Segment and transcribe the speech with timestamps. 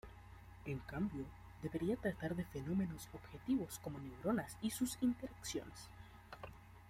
[0.65, 1.25] En cambio,
[1.61, 5.89] debería tratar de fenómenos objetivos como neuronas y sus interacciones.